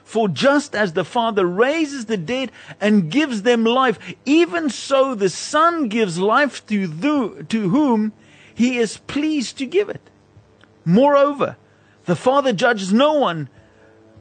For 0.04 0.26
just 0.26 0.74
as 0.74 0.94
the 0.94 1.04
Father 1.04 1.46
raises 1.46 2.06
the 2.06 2.16
dead 2.16 2.50
and 2.80 3.12
gives 3.12 3.42
them 3.42 3.64
life, 3.64 3.98
even 4.24 4.68
so 4.68 5.14
the 5.14 5.28
Son 5.28 5.88
gives 5.88 6.18
life 6.18 6.66
to, 6.66 7.44
to 7.44 7.68
whom 7.68 8.12
he 8.52 8.78
is 8.78 8.96
pleased 8.96 9.58
to 9.58 9.66
give 9.66 9.88
it. 9.88 10.10
Moreover, 10.84 11.56
The 12.10 12.16
Father 12.16 12.52
judges 12.52 12.92
no 12.92 13.12
one, 13.12 13.48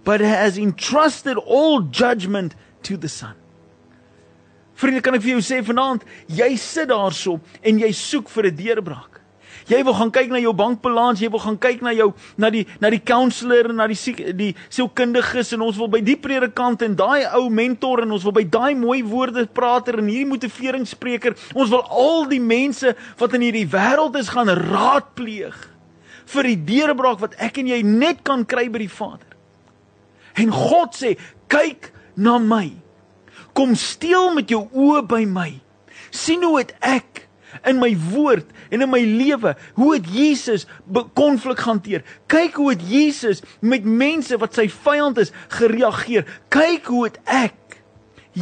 but 0.03 0.21
has 0.21 0.59
entrusted 0.59 1.37
all 1.37 1.81
judgment 1.81 2.53
to 2.83 2.97
the 2.97 3.09
Son. 3.09 3.33
Vriende, 4.77 5.01
kan 5.01 5.17
ek 5.17 5.23
vir 5.23 5.31
jou 5.33 5.41
sê 5.41 5.57
vanaand, 5.65 6.03
jy 6.29 6.51
sit 6.61 6.91
daarso 6.91 7.39
en 7.65 7.79
jy 7.81 7.89
soek 7.97 8.29
vir 8.29 8.51
'n 8.51 8.59
deurbraak. 8.59 9.17
Jy 9.73 9.79
wil 9.87 9.97
gaan 9.97 10.11
kyk 10.11 10.29
na 10.29 10.37
jou 10.37 10.53
bankbalans, 10.53 11.17
jy 11.19 11.31
wil 11.33 11.41
gaan 11.41 11.57
kyk 11.57 11.81
na 11.81 11.95
jou 11.97 12.13
na 12.37 12.51
die 12.53 12.67
na 12.79 12.91
die 12.93 13.01
counselor 13.01 13.71
en 13.73 13.81
na 13.81 13.87
die 13.87 13.97
siek 13.97 14.21
die 14.37 14.53
sielkundiges 14.69 15.53
en 15.57 15.65
ons 15.65 15.81
wil 15.81 15.89
by 15.89 16.01
die 16.05 16.15
predikant 16.15 16.85
en 16.85 16.93
daai 16.93 17.25
ou 17.41 17.49
mentor 17.49 18.03
en 18.05 18.11
ons 18.11 18.23
wil 18.23 18.37
by 18.37 18.45
daai 18.45 18.75
mooi 18.77 19.01
woorde 19.01 19.47
prater 19.47 19.97
en 19.97 20.13
hierdie 20.13 20.29
motiveringsspreker, 20.29 21.33
ons 21.55 21.73
wil 21.73 21.81
al 21.89 22.29
die 22.29 22.39
mense 22.39 22.93
wat 23.17 23.33
in 23.33 23.49
hierdie 23.49 23.65
wêreld 23.65 24.15
is 24.15 24.29
gaan 24.29 24.53
raadpleeg 24.53 25.78
vir 26.33 26.51
die 26.51 26.59
deurbraak 26.69 27.21
wat 27.23 27.37
ek 27.41 27.61
en 27.61 27.71
jy 27.71 27.79
net 27.85 28.21
kan 28.27 28.45
kry 28.47 28.67
by 28.71 28.83
die 28.83 28.91
Vader. 28.91 29.25
En 30.39 30.53
God 30.53 30.95
sê, 30.95 31.15
kyk 31.51 31.91
na 32.19 32.37
my. 32.39 32.69
Kom 33.57 33.73
steel 33.79 34.31
met 34.35 34.51
jou 34.51 34.67
oë 34.71 35.03
by 35.09 35.25
my. 35.29 35.51
sien 36.11 36.41
hoe 36.41 36.55
het 36.57 36.71
ek 36.81 37.27
in 37.69 37.77
my 37.81 37.91
woord 38.09 38.47
en 38.73 38.81
in 38.81 38.89
my 38.89 39.01
lewe 39.03 39.55
hoe 39.77 39.89
het 39.93 40.07
Jesus 40.13 40.65
konflik 41.17 41.61
hanteer. 41.65 42.03
Kyk 42.31 42.57
hoe 42.61 42.71
het 42.73 42.83
Jesus 42.89 43.43
met 43.59 43.85
mense 43.85 44.37
wat 44.41 44.57
sy 44.57 44.67
vyand 44.71 45.21
is 45.21 45.33
gereageer. 45.53 46.25
Kyk 46.53 46.89
hoe 46.89 47.03
het 47.09 47.19
ek 47.25 47.58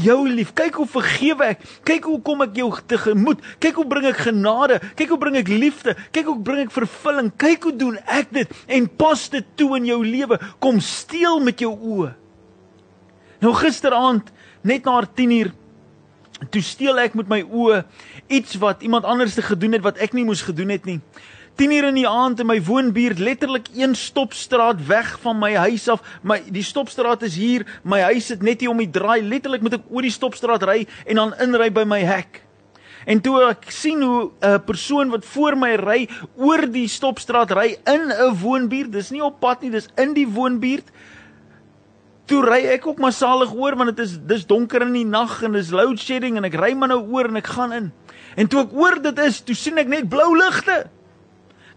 jou 0.03 0.19
lief. 0.29 0.53
Kyk 0.57 0.79
hoe 0.81 0.87
vergewe 0.89 1.51
ek. 1.53 1.65
Kyk 1.87 2.07
hoe 2.09 2.19
kom 2.25 2.43
ek 2.45 2.55
jou 2.59 2.69
tegemoet. 2.89 3.43
Kyk 3.63 3.81
hoe 3.81 3.87
bring 3.89 4.07
ek 4.09 4.21
genade. 4.27 4.79
Kyk 4.99 5.13
hoe 5.13 5.19
bring 5.21 5.37
ek 5.39 5.51
liefde. 5.51 5.95
Kyk 6.15 6.31
hoe 6.31 6.37
bring 6.49 6.65
ek 6.65 6.73
vervulling. 6.75 7.31
Kyk 7.39 7.69
hoe 7.69 7.75
doen 7.75 7.99
ek 8.05 8.33
dit 8.35 8.57
en 8.77 8.89
pas 8.99 9.27
dit 9.33 9.53
toe 9.59 9.69
in 9.79 9.89
jou 9.89 10.01
lewe. 10.05 10.39
Kom 10.63 10.81
steel 10.83 11.41
met 11.43 11.63
jou 11.63 11.73
oë. 11.75 12.11
Nou 13.43 13.53
gisteraand 13.57 14.31
net 14.65 14.85
na 14.87 14.99
10uur 15.05 15.53
toe 16.53 16.61
steel 16.61 16.99
ek 17.01 17.15
met 17.17 17.29
my 17.29 17.39
oë 17.41 17.81
iets 18.33 18.57
wat 18.61 18.83
iemand 18.85 19.07
anders 19.09 19.37
te 19.37 19.45
gedoen 19.45 19.77
het 19.77 19.85
wat 19.85 20.01
ek 20.03 20.13
nie 20.13 20.25
moes 20.27 20.43
gedoen 20.45 20.73
het 20.73 20.85
nie. 20.85 20.99
10 21.57 21.71
uur 21.71 21.87
in 21.89 21.95
die 21.97 22.07
aand 22.07 22.39
in 22.43 22.45
my 22.45 22.59
woonbuurt, 22.61 23.17
letterlik 23.19 23.71
een 23.73 23.95
stopstraat 23.97 24.83
weg 24.85 25.15
van 25.23 25.39
my 25.41 25.55
huis 25.57 25.87
af. 25.89 26.03
My 26.21 26.37
die 26.53 26.61
stopstraat 26.63 27.23
is 27.25 27.33
hier, 27.35 27.63
my 27.81 28.03
huis 28.11 28.27
sit 28.29 28.43
net 28.45 28.61
hier 28.61 28.69
om 28.69 28.77
die 28.77 28.91
draai. 28.93 29.23
Letterlik 29.25 29.63
moet 29.65 29.79
ek 29.79 29.87
oor 29.89 30.05
die 30.05 30.13
stopstraat 30.13 30.67
ry 30.69 30.83
en 31.09 31.17
dan 31.17 31.33
inry 31.41 31.71
by 31.73 31.81
my 31.89 32.03
hek. 32.05 32.43
En 33.09 33.23
toe 33.25 33.39
ek 33.47 33.71
sien 33.73 34.03
hoe 34.05 34.29
'n 34.37 34.61
persoon 34.67 35.09
wat 35.09 35.25
voor 35.25 35.57
my 35.57 35.73
ry 35.81 36.09
oor 36.35 36.67
die 36.69 36.87
stopstraat 36.87 37.51
ry 37.51 37.77
in 37.89 38.11
'n 38.11 38.37
woonbuurt, 38.37 38.91
dis 38.91 39.09
nie 39.09 39.23
op 39.23 39.39
pad 39.39 39.61
nie, 39.61 39.71
dis 39.71 39.89
in 39.97 40.13
die 40.13 40.27
woonbuurt. 40.27 40.85
Toe 42.25 42.45
ry 42.45 42.67
ek 42.69 42.85
ook 42.85 42.99
massalig 42.99 43.53
oor 43.53 43.75
want 43.75 43.95
dit 43.95 44.05
is 44.05 44.19
dis 44.19 44.45
donker 44.45 44.81
in 44.81 44.93
die 44.93 45.05
nag 45.05 45.41
en 45.41 45.53
dis 45.53 45.71
load 45.71 45.97
shedding 45.97 46.37
en 46.37 46.45
ek 46.45 46.53
ry 46.53 46.73
maar 46.73 46.89
nou 46.89 47.01
oor 47.01 47.25
en 47.25 47.35
ek 47.35 47.47
gaan 47.47 47.73
in. 47.73 47.91
En 48.35 48.47
toe 48.47 48.61
ek 48.61 48.73
oor 48.73 49.01
dit 49.01 49.19
is, 49.19 49.41
toe 49.41 49.55
sien 49.55 49.77
ek 49.77 49.87
net 49.87 50.09
blou 50.09 50.37
ligte. 50.37 50.89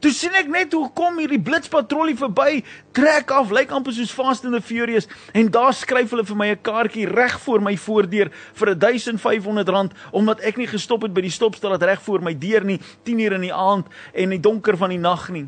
Toe 0.00 0.10
sien 0.16 0.32
ek 0.38 0.48
net 0.48 0.72
hoe 0.72 0.86
kom 0.96 1.18
hierdie 1.20 1.40
blitspatrollie 1.44 2.16
verby, 2.16 2.62
trek 2.96 3.32
af, 3.36 3.50
lyk 3.52 3.72
amper 3.76 3.92
soos 3.92 4.12
Fast 4.16 4.46
and 4.48 4.56
the 4.56 4.62
Furious 4.64 5.08
en 5.36 5.50
daar 5.52 5.74
skryf 5.76 6.14
hulle 6.14 6.24
vir 6.24 6.36
my 6.36 6.48
'n 6.52 6.62
kaartjie 6.62 7.06
reg 7.06 7.36
voor 7.44 7.60
my 7.60 7.76
voordeur 7.76 8.30
vir 8.54 8.74
R1500 8.74 9.92
omdat 10.12 10.40
ek 10.40 10.56
nie 10.56 10.66
gestop 10.66 11.02
het 11.02 11.12
by 11.12 11.20
die 11.20 11.30
stopstraat 11.30 11.82
reg 11.82 12.00
voor 12.02 12.22
my 12.22 12.34
deur 12.34 12.64
nie 12.64 12.80
10 13.04 13.18
uur 13.18 13.32
in 13.32 13.40
die 13.40 13.54
aand 13.54 13.86
en 14.14 14.30
die 14.30 14.40
donker 14.40 14.76
van 14.76 14.88
die 14.88 14.98
nag 14.98 15.28
nie. 15.28 15.46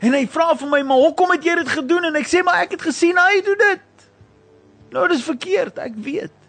En 0.00 0.12
hy 0.12 0.26
vra 0.26 0.54
vir 0.54 0.68
my, 0.68 0.82
"Maar 0.82 0.96
hoekom 0.96 1.30
het 1.30 1.44
jy 1.44 1.54
dit 1.54 1.68
gedoen?" 1.68 2.04
En 2.04 2.16
ek 2.16 2.26
sê, 2.26 2.42
"Maar 2.42 2.62
ek 2.62 2.70
het 2.70 2.82
gesien 2.82 3.16
hy 3.16 3.42
doen 3.42 3.58
dit." 3.58 3.80
Nou 4.90 5.08
dis 5.08 5.22
verkeerd, 5.22 5.78
ek 5.78 5.92
weet. 5.96 6.43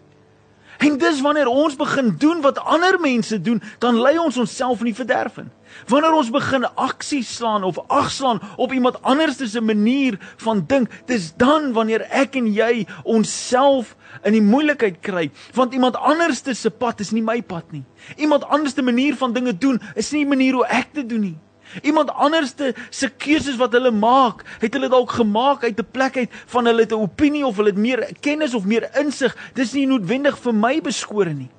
En 0.78 0.98
dis 0.98 1.20
wanneer 1.20 1.46
ons 1.46 1.76
begin 1.76 2.14
doen 2.18 2.40
wat 2.40 2.58
ander 2.58 3.00
mense 3.00 3.40
doen, 3.40 3.62
dan 3.78 4.00
lei 4.00 4.18
ons 4.18 4.36
onsself 4.36 4.82
in 4.84 4.90
die 4.90 4.96
verderf 4.96 5.38
in. 5.40 5.50
Wanneer 5.88 6.12
ons 6.16 6.30
begin 6.30 6.66
aksie 6.74 7.22
slaan 7.24 7.64
of 7.64 7.78
agslaan 7.86 8.40
op 8.56 8.72
iemand 8.72 9.02
anders 9.02 9.40
se 9.50 9.60
manier 9.60 10.18
van 10.36 10.64
dink, 10.66 10.90
dis 11.06 11.32
dan 11.36 11.72
wanneer 11.72 12.06
ek 12.10 12.36
en 12.36 12.48
jy 12.52 12.86
onsself 13.04 13.96
in 14.24 14.36
die 14.36 14.44
moeilikheid 14.44 15.00
kry, 15.04 15.30
want 15.54 15.74
iemand 15.74 15.96
anders 15.96 16.44
se 16.44 16.70
pad 16.70 17.00
is 17.00 17.12
nie 17.12 17.24
my 17.24 17.40
pad 17.42 17.72
nie. 17.72 17.84
Iemand 18.16 18.44
anders 18.44 18.74
se 18.74 18.82
manier 18.82 19.16
van 19.16 19.32
dinge 19.32 19.56
doen 19.58 19.80
is 19.94 20.12
nie 20.12 20.24
die 20.24 20.32
manier 20.36 20.60
hoe 20.60 20.66
ek 20.66 20.94
dit 20.94 21.08
doen 21.08 21.20
nie. 21.30 21.36
Iemand 21.82 22.10
anderste 22.10 22.74
se 22.90 23.08
keuses 23.08 23.56
wat 23.56 23.72
hulle 23.72 23.90
maak, 23.90 24.44
het 24.60 24.74
hulle 24.74 24.88
dalk 24.88 25.10
gemaak 25.10 25.64
uit 25.64 25.78
'n 25.78 25.90
plek 25.90 26.16
uit 26.16 26.30
van 26.46 26.66
hulle 26.66 26.80
het 26.80 26.92
'n 26.92 27.02
opinie 27.02 27.46
of 27.46 27.56
hulle 27.56 27.68
het 27.68 27.78
meer 27.78 28.08
kennis 28.20 28.54
of 28.54 28.64
meer 28.64 28.88
insig. 28.98 29.36
Dis 29.54 29.72
nie 29.72 29.86
noodwendig 29.86 30.38
vir 30.38 30.54
my 30.54 30.80
beskore 30.80 31.32
nie. 31.32 31.50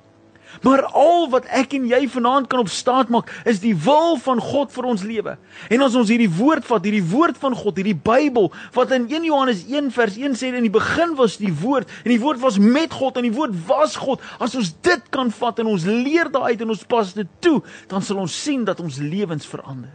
Maar 0.62 0.84
al 0.86 1.28
wat 1.30 1.46
ek 1.54 1.74
en 1.78 1.88
jy 1.90 2.08
vanaand 2.10 2.48
kan 2.52 2.60
op 2.64 2.70
staat 2.72 3.12
maak, 3.14 3.30
is 3.46 3.60
die 3.64 3.76
wil 3.76 4.18
van 4.24 4.42
God 4.42 4.72
vir 4.74 4.88
ons 4.90 5.04
lewe. 5.04 5.36
En 5.70 5.86
as 5.86 5.96
ons 6.00 6.10
hierdie 6.10 6.32
woord 6.32 6.66
vat, 6.68 6.88
hierdie 6.88 7.06
woord 7.12 7.38
van 7.42 7.56
God, 7.58 7.78
hierdie 7.80 7.98
Bybel, 7.98 8.50
wat 8.74 8.94
in 8.96 9.08
1 9.12 9.28
Johannes 9.28 9.66
1 9.68 9.92
vers 9.96 10.18
1 10.18 10.40
sê 10.40 10.54
in 10.54 10.66
die 10.66 10.74
begin 10.74 11.16
was 11.20 11.38
die 11.42 11.54
woord 11.54 11.92
en 12.04 12.12
die 12.14 12.22
woord 12.22 12.42
was 12.42 12.58
met 12.62 12.96
God 12.96 13.20
en 13.20 13.28
die 13.28 13.36
woord 13.36 13.56
was 13.68 13.98
God. 14.00 14.24
As 14.40 14.56
ons 14.58 14.74
dit 14.86 15.08
kan 15.14 15.32
vat 15.32 15.60
en 15.60 15.72
ons 15.76 15.86
leer 15.88 16.32
daaruit 16.32 16.62
en 16.64 16.76
ons 16.76 16.90
pas 16.90 17.14
dit 17.14 17.38
toe, 17.44 17.60
dan 17.92 18.02
sal 18.02 18.24
ons 18.24 18.42
sien 18.44 18.66
dat 18.68 18.82
ons 18.84 19.00
lewens 19.02 19.48
verander. 19.48 19.94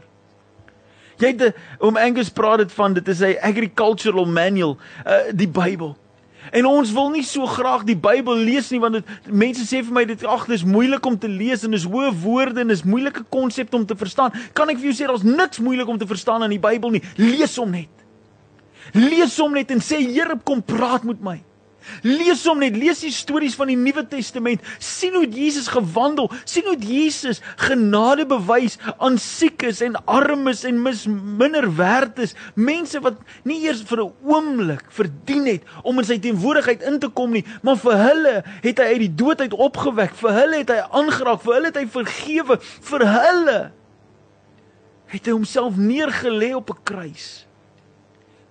Jy 1.23 1.29
het 1.37 1.43
'n 1.43 1.55
oom 1.79 1.97
Angus 1.97 2.31
praat 2.31 2.59
dit 2.59 2.73
van 2.73 2.95
dit 2.95 3.09
is 3.09 3.21
'n 3.21 3.39
agricultural 3.41 4.27
manual, 4.27 4.79
uh, 5.07 5.31
die 5.33 5.49
Bybel. 5.49 5.97
En 6.51 6.67
ons 6.67 6.93
wil 6.93 7.11
nie 7.15 7.23
so 7.25 7.47
graag 7.47 7.85
die 7.87 7.97
Bybel 7.97 8.43
lees 8.43 8.71
nie 8.73 8.81
want 8.83 8.99
dit 8.99 9.31
mense 9.31 9.65
sê 9.69 9.83
vir 9.85 9.95
my 9.95 10.05
dit 10.09 10.25
ag 10.27 10.49
dis 10.51 10.65
moeilik 10.67 11.07
om 11.07 11.19
te 11.19 11.31
lees 11.31 11.63
en 11.65 11.77
dis 11.77 11.87
hoë 11.87 12.11
woorde 12.25 12.65
en 12.65 12.73
dis 12.73 12.85
moeilike 12.85 13.25
konsepte 13.31 13.79
om 13.79 13.87
te 13.87 13.97
verstaan. 13.99 14.35
Kan 14.57 14.73
ek 14.73 14.81
vir 14.83 14.91
jou 14.91 14.99
sê 14.99 15.09
daar's 15.11 15.27
niks 15.27 15.63
moeilik 15.63 15.89
om 15.89 16.01
te 16.01 16.09
verstaan 16.09 16.43
in 16.49 16.57
die 16.57 16.63
Bybel 16.63 16.97
nie. 16.97 17.05
Lees 17.21 17.57
hom 17.61 17.71
net. 17.77 17.93
Lees 18.97 19.39
hom 19.39 19.55
net 19.55 19.71
en 19.71 19.81
sê 19.81 20.03
Here 20.03 20.37
kom 20.45 20.65
praat 20.67 21.07
met 21.07 21.23
my. 21.23 21.39
Lees 22.03 22.45
hom 22.49 22.61
net, 22.63 22.77
lees 22.77 23.03
die 23.05 23.13
stories 23.15 23.57
van 23.59 23.71
die 23.73 23.77
Nuwe 23.77 24.05
Testament, 24.09 24.63
sien 24.79 25.15
hoe 25.15 25.27
Jesus 25.29 25.69
gewandel, 25.73 26.31
sien 26.45 26.67
hoe 26.69 26.79
Jesus 26.79 27.43
genade 27.57 28.27
bewys 28.27 28.79
aan 28.99 29.19
siekes 29.19 29.83
en 29.85 29.99
armes 30.07 30.65
en 30.69 30.81
mis 30.83 31.05
minderwerdes, 31.11 32.37
mense 32.55 33.01
wat 33.05 33.21
nie 33.49 33.63
eers 33.67 33.83
vir 33.83 34.05
'n 34.05 34.13
oomblik 34.23 34.85
verdien 34.91 35.47
het 35.47 35.63
om 35.83 35.99
in 35.99 36.05
sy 36.05 36.19
teenwoordigheid 36.19 36.83
in 36.83 36.99
te 36.99 37.09
kom 37.09 37.33
nie, 37.33 37.45
maar 37.63 37.77
vir 37.77 37.97
hulle 37.97 38.35
het 38.63 38.79
hy 38.79 38.85
uit 38.85 39.05
die 39.07 39.15
dood 39.15 39.41
uit 39.41 39.53
opgewek, 39.53 40.15
vir 40.15 40.33
hulle 40.33 40.57
het 40.63 40.71
hy 40.71 40.81
aangeraak, 40.91 41.41
vir 41.43 41.55
hulle 41.55 41.71
het 41.73 41.77
hy 41.77 41.87
vergewe, 41.87 42.59
vir 42.61 43.07
hulle 43.07 43.73
het 45.13 45.27
hy 45.29 45.33
homself 45.33 45.77
neergelê 45.77 46.55
op 46.57 46.71
'n 46.71 46.83
kruis. 46.83 47.47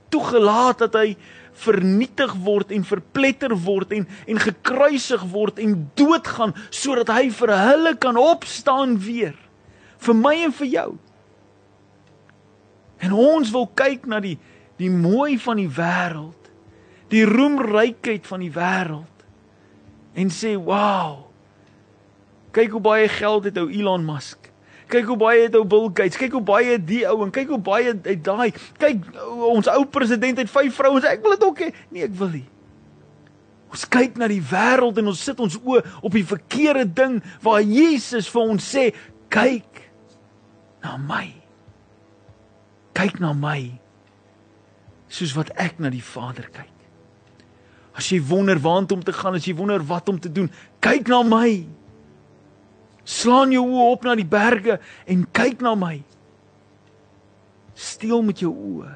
Toegelaat 0.09 0.77
dat 0.77 0.93
hy 0.93 1.15
vernietig 1.61 2.33
word 2.45 2.71
en 2.73 2.83
verpletter 2.87 3.53
word 3.65 3.93
en 3.95 4.07
en 4.25 4.41
gekruisig 4.41 5.23
word 5.31 5.61
en 5.61 5.77
doodgaan 5.99 6.55
sodat 6.69 7.11
hy 7.13 7.29
vir 7.37 7.53
hulle 7.57 7.95
kan 8.01 8.17
opstaan 8.17 8.97
weer 9.01 9.37
vir 10.01 10.17
my 10.17 10.33
en 10.47 10.53
vir 10.57 10.69
jou. 10.71 10.89
En 13.01 13.13
ons 13.13 13.51
wil 13.53 13.67
kyk 13.77 14.07
na 14.09 14.21
die 14.23 14.37
die 14.81 14.89
mooi 14.89 15.35
van 15.37 15.59
die 15.61 15.69
wêreld, 15.69 16.47
die 17.13 17.21
roemrykheid 17.27 18.25
van 18.25 18.41
die 18.41 18.53
wêreld 18.55 19.25
en 20.17 20.31
sê, 20.33 20.55
"Wow! 20.57 21.27
Kyk 22.51 22.71
hoe 22.71 22.81
baie 22.81 23.07
geld 23.07 23.43
het 23.43 23.57
ou 23.57 23.69
Elon 23.69 24.05
Musk 24.05 24.40
kyk 24.91 25.09
hoe 25.11 25.19
baie 25.19 25.45
het 25.45 25.55
ou 25.59 25.65
Bill 25.67 25.89
Gates, 25.89 26.19
kyk 26.19 26.35
hoe 26.37 26.43
baie 26.45 26.77
die 26.77 27.03
ou 27.09 27.21
en 27.25 27.33
kyk 27.33 27.51
hoe 27.53 27.61
baie 27.63 27.93
het 27.93 28.23
daai. 28.25 28.51
Kyk 28.81 29.07
ons 29.51 29.69
ou 29.71 29.83
president 29.91 30.41
het 30.41 30.51
vyf 30.51 30.75
vrouens. 30.77 31.07
Ek 31.07 31.23
wil 31.23 31.37
dit 31.37 31.45
ook 31.47 31.63
hê. 31.65 31.69
Nee, 31.89 32.07
ek 32.09 32.17
wil 32.19 32.33
nie. 32.39 32.47
Ons 33.71 33.85
kyk 33.87 34.17
na 34.19 34.27
die 34.27 34.41
wêreld 34.43 34.99
en 34.99 35.11
ons 35.13 35.21
sit 35.27 35.39
ons 35.39 35.55
oë 35.55 35.83
op 36.03 36.15
die 36.15 36.25
verkeerde 36.27 36.83
ding 36.91 37.21
waar 37.43 37.61
Jesus 37.63 38.27
vir 38.31 38.55
ons 38.55 38.65
sê, 38.67 38.89
kyk 39.31 39.85
na 40.83 40.97
my. 40.99 41.29
Kyk 42.97 43.21
na 43.23 43.31
my. 43.37 43.61
Soos 45.11 45.35
wat 45.37 45.53
ek 45.59 45.79
na 45.79 45.91
die 45.93 46.03
Vader 46.03 46.49
kyk. 46.51 46.67
As 47.95 48.07
jy 48.11 48.21
wonder 48.23 48.59
waant 48.59 48.91
om 48.91 49.03
te 49.03 49.15
gaan, 49.15 49.35
as 49.39 49.47
jy 49.47 49.55
wonder 49.55 49.83
wat 49.87 50.09
om 50.11 50.19
te 50.19 50.31
doen, 50.31 50.51
kyk 50.83 51.07
na 51.11 51.21
my. 51.27 51.49
Slaan 53.11 53.51
jou 53.51 53.65
oë 53.67 53.91
op 53.91 54.07
na 54.07 54.15
die 54.15 54.27
berge 54.27 54.77
en 55.09 55.25
kyk 55.35 55.63
na 55.65 55.75
my. 55.75 55.97
Steel 57.75 58.23
met 58.23 58.39
jou 58.43 58.51
oë. 58.53 58.95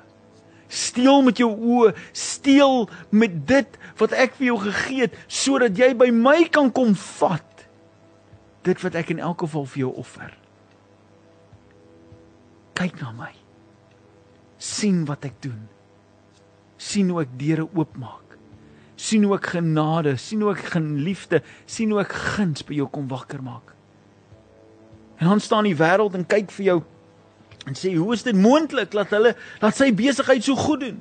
Steel 0.75 1.22
met 1.24 1.39
jou 1.39 1.51
oë, 1.51 1.91
steel 2.15 2.88
met 3.13 3.36
dit 3.48 3.77
wat 4.00 4.15
ek 4.17 4.34
vir 4.39 4.50
jou 4.50 4.57
gegee 4.63 5.05
het 5.05 5.19
sodat 5.27 5.77
jy 5.77 5.91
by 5.98 6.10
my 6.15 6.39
kan 6.51 6.72
kom 6.74 6.95
vat. 7.19 7.65
Dit 8.65 8.81
wat 8.84 8.98
ek 8.98 9.13
in 9.13 9.22
elk 9.24 9.45
geval 9.45 9.67
vir 9.69 9.86
jou 9.86 9.91
offer. 10.01 10.34
Kyk 12.75 13.01
na 13.01 13.12
my. 13.15 13.34
sien 14.57 15.03
wat 15.05 15.25
ek 15.27 15.36
doen. 15.43 15.67
sien 16.77 17.10
hoe 17.10 17.22
ek 17.22 17.38
deure 17.38 17.67
oopmaak. 17.75 18.38
sien 18.95 19.24
hoe 19.24 19.36
ek 19.36 19.51
genade, 19.57 20.15
sien 20.17 20.41
hoe 20.41 20.53
ek 20.53 20.72
geliefde, 20.74 21.41
sien 21.67 21.91
hoe 21.91 22.00
ek 22.01 22.13
guns 22.15 22.63
by 22.63 22.74
jou 22.79 22.88
kom 22.88 23.07
wakker 23.12 23.43
maak. 23.43 23.75
En 25.17 25.27
dan 25.27 25.39
staan 25.39 25.63
die 25.63 25.75
wêreld 25.75 26.13
en 26.13 26.25
kyk 26.27 26.51
vir 26.51 26.65
jou 26.65 26.81
en 27.65 27.74
sê 27.74 27.95
hoe 27.98 28.13
is 28.13 28.24
dit 28.24 28.36
moontlik 28.38 28.91
dat 28.93 29.10
hulle 29.15 29.34
dat 29.62 29.74
sy 29.74 29.89
besigheid 29.95 30.43
so 30.45 30.55
goed 30.55 30.84
doen? 30.86 31.00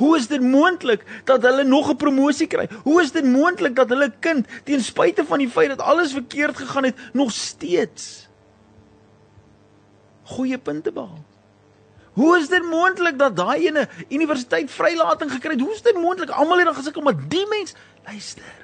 Hoe 0.00 0.16
is 0.16 0.26
dit 0.26 0.42
moontlik 0.42 1.04
dat 1.28 1.44
hulle 1.44 1.64
nog 1.64 1.90
'n 1.90 1.96
promosie 1.96 2.46
kry? 2.46 2.68
Hoe 2.82 3.02
is 3.02 3.12
dit 3.12 3.24
moontlik 3.24 3.76
dat 3.76 3.88
hulle 3.88 4.12
kind 4.20 4.46
ten 4.64 4.80
spyte 4.80 5.24
van 5.24 5.38
die 5.38 5.48
feit 5.48 5.68
dat 5.68 5.80
alles 5.80 6.12
verkeerd 6.12 6.56
gegaan 6.56 6.84
het 6.84 6.96
nog 7.12 7.32
steeds 7.32 8.28
goeie 10.22 10.58
punte 10.58 10.92
behaal? 10.92 11.24
Hoe 12.12 12.38
is 12.38 12.48
dit 12.48 12.62
moontlik 12.62 13.18
dat 13.18 13.36
daai 13.36 13.66
ene 13.66 13.88
universiteit 14.08 14.70
vrylating 14.70 15.30
gekry 15.32 15.50
het? 15.50 15.60
Hoe 15.60 15.74
is 15.74 15.82
dit 15.82 15.94
moontlik? 15.94 16.30
Almal 16.30 16.56
het 16.56 16.66
dan 16.66 16.74
gesukkel, 16.74 17.02
maar 17.02 17.28
die 17.28 17.46
mens 17.48 17.74
luister. 18.04 18.54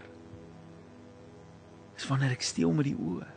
Dis 1.95 2.07
wanneer 2.07 2.31
ek 2.31 2.43
steel 2.43 2.73
met 2.73 2.85
die 2.85 2.97
oë. 2.99 3.36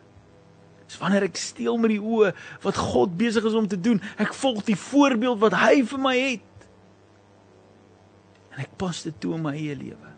Dis 0.90 0.98
wanneer 0.98 1.28
ek 1.28 1.38
steel 1.38 1.78
met 1.78 1.94
die 1.94 2.02
oë 2.02 2.32
wat 2.64 2.78
God 2.82 3.14
besig 3.18 3.46
is 3.46 3.58
om 3.58 3.68
te 3.70 3.78
doen. 3.78 4.00
Ek 4.18 4.34
volg 4.34 4.64
die 4.66 4.78
voorbeeld 4.80 5.38
wat 5.44 5.54
hy 5.62 5.84
vir 5.86 6.02
my 6.02 6.16
het. 6.18 6.70
En 8.56 8.64
ek 8.64 8.74
pas 8.82 9.04
dit 9.06 9.20
toe 9.22 9.36
in 9.38 9.44
my 9.46 9.54
eie 9.54 9.76
lewe. 9.78 10.14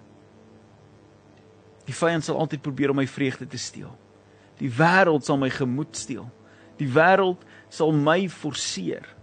Die 1.89 1.95
vyand 1.97 2.23
sal 2.23 2.39
altyd 2.39 2.63
probeer 2.63 2.93
om 2.93 3.01
my 3.01 3.07
vreugde 3.09 3.49
te 3.51 3.59
steel. 3.59 3.91
Die 4.61 4.71
wêreld 4.71 5.27
sal 5.27 5.39
my 5.41 5.49
gemoed 5.51 5.97
steel. 5.99 6.29
Die 6.79 6.87
wêreld 6.87 7.43
sal 7.73 7.91
my 7.91 8.23
forceer 8.31 9.17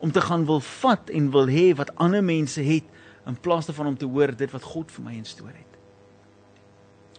om 0.00 0.12
te 0.14 0.22
gaan 0.24 0.46
wil 0.48 0.62
vat 0.64 1.10
en 1.12 1.26
wil 1.34 1.50
hê 1.52 1.74
wat 1.76 1.90
ander 2.00 2.22
mense 2.24 2.62
het 2.64 2.86
in 3.28 3.36
plaas 3.36 3.66
daarvan 3.68 3.90
om 3.90 3.98
te 4.00 4.08
hoor 4.08 4.32
dit 4.32 4.52
wat 4.54 4.64
God 4.64 4.92
vir 4.94 5.04
my 5.04 5.12
instoor 5.18 5.50
het. 5.52 5.74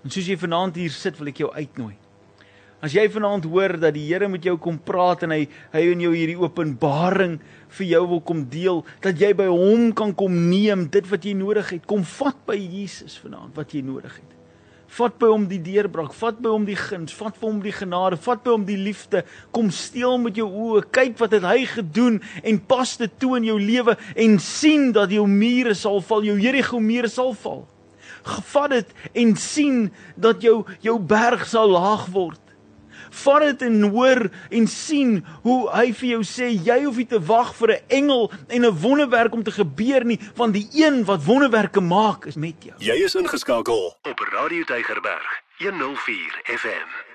En 0.01 0.09
soos 0.09 0.25
jy 0.25 0.37
vanaand 0.41 0.79
hier 0.81 0.89
sit, 0.89 1.19
wil 1.19 1.29
ek 1.29 1.43
jou 1.43 1.51
uitnooi. 1.53 1.93
As 2.81 2.95
jy 2.97 3.03
vanaand 3.13 3.45
hoor 3.45 3.75
dat 3.77 3.93
die 3.93 4.07
Here 4.07 4.25
met 4.31 4.41
jou 4.45 4.55
kom 4.57 4.79
praat 4.81 5.21
en 5.27 5.35
hy 5.35 5.43
hy 5.69 5.83
in 5.91 6.01
jou 6.01 6.15
hierdie 6.15 6.39
openbaring 6.41 7.37
vir 7.77 7.87
jou 7.91 8.01
wil 8.09 8.21
kom 8.25 8.41
deel, 8.49 8.81
dat 9.05 9.21
jy 9.21 9.29
by 9.37 9.45
hom 9.51 9.91
kan 9.95 10.15
kom 10.17 10.33
neem 10.49 10.87
dit 10.91 11.05
wat 11.11 11.25
jy 11.25 11.35
nodig 11.37 11.69
het. 11.77 11.85
Kom 11.85 12.01
vat 12.17 12.39
by 12.49 12.57
Jesus 12.57 13.19
vanaand 13.21 13.53
wat 13.55 13.75
jy 13.77 13.83
nodig 13.85 14.15
het. 14.17 14.31
Vat 14.91 15.13
by 15.21 15.29
hom 15.31 15.45
die 15.47 15.61
deurbraak, 15.63 16.11
vat 16.19 16.41
by 16.43 16.51
hom 16.51 16.65
die 16.67 16.75
guns, 16.75 17.13
vat 17.15 17.37
by 17.39 17.45
hom 17.45 17.61
die 17.63 17.71
genade, 17.71 18.17
vat 18.25 18.41
by 18.43 18.57
hom 18.57 18.65
die 18.67 18.79
liefde. 18.81 19.21
Kom 19.55 19.69
steel 19.71 20.17
met 20.19 20.35
jou 20.41 20.49
oë, 20.49 20.81
kyk 20.91 21.15
wat 21.21 21.37
het 21.37 21.45
hy 21.47 21.61
gedoen 21.77 22.17
en 22.43 22.59
pas 22.59 22.97
dit 22.99 23.13
toe 23.21 23.37
in 23.37 23.47
jou 23.53 23.59
lewe 23.61 23.95
en 24.19 24.35
sien 24.43 24.89
dat 24.97 25.13
jou 25.13 25.23
mure 25.29 25.77
sal 25.79 26.01
val, 26.03 26.25
jou 26.27 26.35
Jerigo 26.41 26.81
mure 26.83 27.13
sal 27.13 27.31
val. 27.45 27.63
Gevat 28.25 28.73
dit 28.73 28.95
en 29.23 29.35
sien 29.39 29.85
dat 30.19 30.43
jou 30.43 30.63
jou 30.83 30.97
berg 30.99 31.45
sal 31.47 31.71
laag 31.71 32.09
word. 32.11 32.40
Vat 33.11 33.41
dit 33.41 33.61
en 33.67 33.81
hoor 33.91 34.29
en 34.49 34.67
sien 34.67 35.25
hoe 35.43 35.69
hy 35.69 35.91
vir 35.93 36.09
jou 36.09 36.21
sê 36.23 36.49
jy 36.65 36.79
hoef 36.85 36.97
nie 37.01 37.07
te 37.11 37.19
wag 37.19 37.53
vir 37.59 37.75
'n 37.75 37.83
engel 37.87 38.31
en 38.47 38.65
'n 38.65 38.79
wonderwerk 38.81 39.33
om 39.33 39.43
te 39.43 39.51
gebeur 39.51 40.05
nie, 40.05 40.19
want 40.35 40.53
die 40.53 40.67
een 40.73 41.05
wat 41.05 41.25
wonderwerke 41.25 41.81
maak 41.81 42.25
is 42.25 42.35
met 42.35 42.55
jou. 42.63 42.75
Jy 42.79 43.03
is 43.03 43.15
ingeskakel 43.15 43.95
op 44.01 44.19
Radio 44.31 44.63
Deigerberg 44.63 45.41
104 45.57 46.41
FM. 46.45 47.10